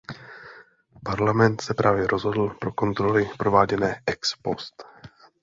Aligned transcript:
Parlament 1.03 1.59
se 1.61 1.73
právě 1.73 2.07
rozhodl 2.07 2.49
pro 2.49 2.71
kontroly 2.71 3.29
prováděné 3.37 4.01
ex 4.07 4.35
post. 4.35 4.83